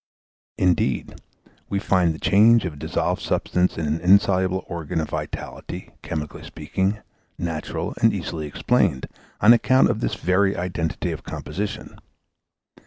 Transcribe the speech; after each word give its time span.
Indeed 0.57 1.21
we 1.69 1.77
find 1.77 2.11
the 2.11 2.17
change 2.19 2.65
of 2.65 2.73
a 2.73 2.75
dissolved 2.75 3.21
substance 3.21 3.77
into 3.77 3.87
an 3.97 4.01
insoluble 4.01 4.65
organ 4.67 4.99
of 4.99 5.09
vitality, 5.11 5.91
chemically 6.01 6.41
speaking, 6.41 6.97
natural 7.37 7.93
and 8.01 8.11
easily 8.11 8.47
explained, 8.47 9.05
on 9.41 9.53
account 9.53 9.91
of 9.91 9.99
this 9.99 10.15
very 10.15 10.57
identity 10.57 11.11
of 11.11 11.21
composition. 11.21 11.99